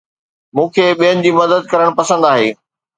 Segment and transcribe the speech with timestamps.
[0.55, 2.47] مون کي ٻين جي مدد ڪرڻ پسند آهي